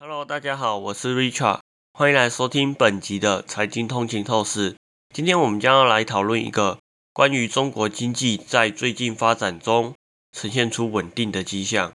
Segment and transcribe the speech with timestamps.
[0.00, 1.58] Hello，大家好，我是 Richard，
[1.92, 4.76] 欢迎来收听本集的财经通勤透视。
[5.12, 6.78] 今天我们将要来讨论一个
[7.12, 9.96] 关于中国经济在最近发展中
[10.30, 11.92] 呈现出稳定的迹象。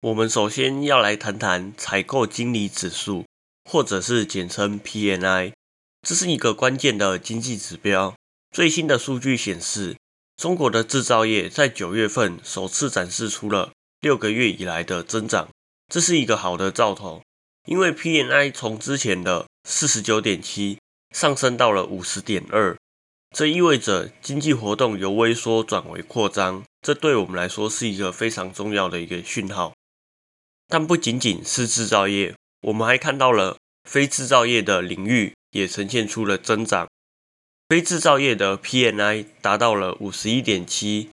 [0.00, 3.26] 我们首先要来谈谈采购经理指数，
[3.70, 5.52] 或者是简称 PNI，
[6.08, 8.14] 这是一个关键的经济指标。
[8.50, 9.98] 最新的数据显示，
[10.38, 15.50] 中国的制造业在九月份首次展示出了六个月以来的增长，
[15.92, 17.20] 这是一个好的兆头。
[17.66, 20.78] 因为 PNI 从之前的四十九点七
[21.10, 22.76] 上升到了五十点二，
[23.34, 29.74] 这意味着经济活动由微缩转为扩张，这对我们来说是一个非常重要的一个讯号。
[30.68, 36.86] 但不仅仅是制造业，我们还看到了非制造业的领域也呈现出了增长。
[37.68, 41.10] 非制造业的 PNI 达到了五十一点七，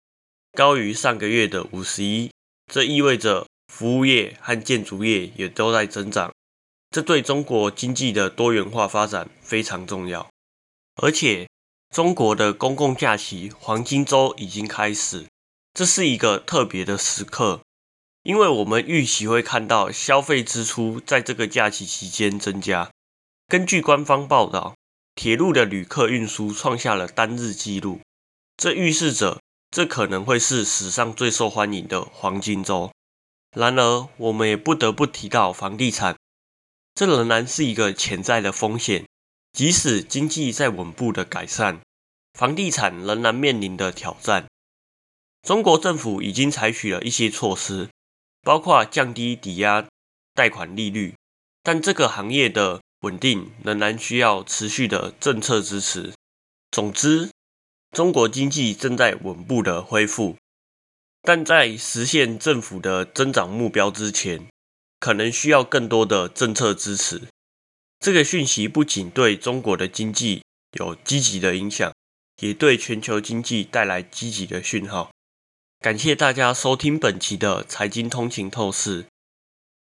[0.53, 2.31] 高于上个月的五十一，
[2.71, 6.31] 这意味着服务业和建筑业也都在增长。
[6.89, 10.29] 这对中国经济的多元化发展非常重要，
[10.95, 11.47] 而且
[11.93, 15.27] 中国的公共假期黄金周已经开始，
[15.73, 17.61] 这是一个特别的时刻，
[18.23, 22.89] 因为我们预期会看到消费支出在这个假期期间增加。
[23.47, 24.75] 根据官方报道，
[25.15, 28.01] 铁路的旅客运输创下了单日纪录，
[28.57, 32.91] 这预示着这可能会是史上最受欢迎的黄金周。
[33.55, 36.15] 然而，我们也不得不提到房地产。
[36.97, 39.05] 这仍然是一个潜在的风险，
[39.53, 41.79] 即使经济在稳步的改善，
[42.33, 44.47] 房地产仍然面临的挑战。
[45.43, 47.89] 中国政府已经采取了一些措施，
[48.41, 49.87] 包括降低抵押
[50.33, 51.13] 贷款利率，
[51.61, 56.15] 但这个行业的稳定仍然需要持续的政策支持。
[56.71, 57.29] 总之，
[57.91, 60.35] 中国经济正在稳步的恢复，
[61.21, 64.47] 但在实现政府的增长目标之前。
[64.99, 67.23] 可能需要更多的政策支持。
[67.99, 71.91] 这个讯息不仅对中国的经济有积极的影响，
[72.41, 75.11] 也对全球经济带来积极的讯号。
[75.79, 79.05] 感谢大家收听本期的财经通勤透视。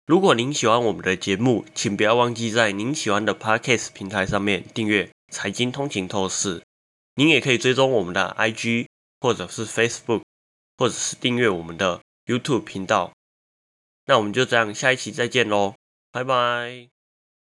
[0.06, 6.62] 如果您喜欢我们的节目，请不要忘记在您喜欢的 Podcast 平台上面订阅财经通勤透视。
[7.14, 8.86] 您也可以追踪我们的 IG
[9.20, 10.22] 或者是 Facebook，
[10.76, 13.12] 或者是订阅我们的 YouTube 频道。
[14.06, 15.74] 那我们就这样，下一期再见喽，
[16.12, 16.93] 拜拜。